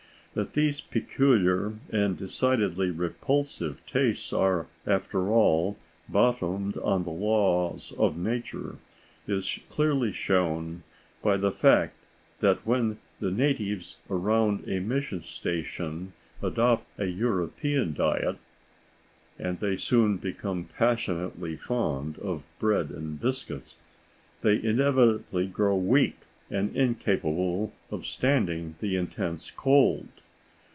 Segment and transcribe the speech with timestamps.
[0.33, 5.77] That these peculiar and decidedly repulsive tastes are, after all,
[6.07, 8.77] bottomed on the laws of nature,
[9.27, 10.83] is clearly shown
[11.21, 11.97] by the fact
[12.39, 18.37] that when the natives around a mission station adopt a European diet
[19.37, 23.75] (and they soon become passionately fond of bread and biscuits)
[24.43, 30.07] they inevitably grow weak and incapable of standing the intense cold.